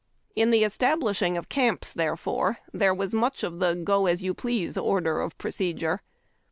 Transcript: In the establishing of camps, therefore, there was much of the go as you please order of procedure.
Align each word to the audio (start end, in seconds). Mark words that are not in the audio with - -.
In 0.35 0.49
the 0.49 0.63
establishing 0.63 1.37
of 1.37 1.47
camps, 1.47 1.93
therefore, 1.93 2.57
there 2.73 2.91
was 2.91 3.13
much 3.13 3.43
of 3.43 3.59
the 3.59 3.75
go 3.75 4.07
as 4.07 4.23
you 4.23 4.33
please 4.33 4.75
order 4.75 5.21
of 5.21 5.37
procedure. 5.37 5.99